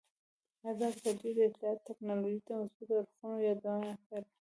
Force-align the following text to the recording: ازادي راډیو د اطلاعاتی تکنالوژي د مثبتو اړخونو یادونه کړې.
ازادي 0.71 0.99
راډیو 1.07 1.33
د 1.37 1.39
اطلاعاتی 1.47 1.83
تکنالوژي 1.89 2.39
د 2.45 2.49
مثبتو 2.61 2.93
اړخونو 3.01 3.37
یادونه 3.49 3.91
کړې. 4.07 4.25